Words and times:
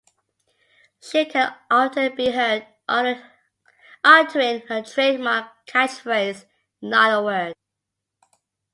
She 0.99 1.25
can 1.25 1.53
often 1.69 2.15
be 2.15 2.31
heard 2.31 2.65
uttering 2.89 4.61
her 4.67 4.81
trademark 4.81 5.45
catchphrase 5.67 6.45
Not 6.81 7.19
a 7.19 7.23
word. 7.23 7.53